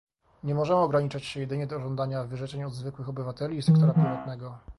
[0.43, 4.57] Nie możemy ograniczać się jedynie do żądania wyrzeczeń od zwykłych obywateli i sektora prywatnego